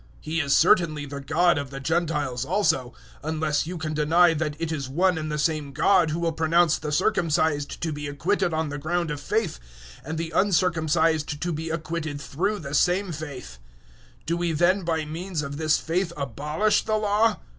He 0.19 0.39
is 0.41 0.57
certainly 0.57 1.05
the 1.05 1.21
God 1.21 1.59
of 1.59 1.69
the 1.69 1.79
Gentiles 1.79 2.43
also, 2.43 2.95
003:030 3.23 3.29
unless 3.29 3.67
you 3.67 3.77
can 3.77 3.93
deny 3.93 4.33
that 4.33 4.55
it 4.57 4.71
is 4.71 4.89
one 4.89 5.15
and 5.15 5.31
the 5.31 5.37
same 5.37 5.73
God 5.73 6.09
who 6.09 6.17
will 6.19 6.31
pronounce 6.31 6.79
the 6.79 6.91
circumcised 6.91 7.79
to 7.83 7.91
be 7.93 8.07
acquitted 8.07 8.51
on 8.51 8.69
the 8.69 8.79
ground 8.79 9.11
of 9.11 9.21
faith, 9.21 9.59
and 10.03 10.17
the 10.17 10.31
uncircumcised 10.31 11.39
to 11.39 11.53
be 11.53 11.69
acquitted 11.69 12.19
through 12.19 12.57
the 12.57 12.73
same 12.73 13.11
faith. 13.11 13.59
003:031 14.21 14.25
Do 14.25 14.37
we 14.37 14.51
then 14.53 14.81
by 14.83 15.05
means 15.05 15.43
of 15.43 15.57
this 15.57 15.77
faith 15.77 16.11
abolish 16.17 16.81
the 16.83 16.97
Law? 16.97 17.37